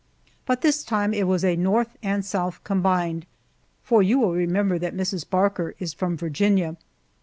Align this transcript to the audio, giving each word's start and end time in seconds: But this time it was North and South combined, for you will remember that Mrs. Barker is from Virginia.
But 0.47 0.61
this 0.61 0.83
time 0.83 1.13
it 1.13 1.27
was 1.27 1.43
North 1.43 1.95
and 2.01 2.25
South 2.25 2.63
combined, 2.63 3.27
for 3.83 4.01
you 4.01 4.17
will 4.17 4.33
remember 4.33 4.79
that 4.79 4.97
Mrs. 4.97 5.29
Barker 5.29 5.75
is 5.77 5.93
from 5.93 6.17
Virginia. 6.17 6.75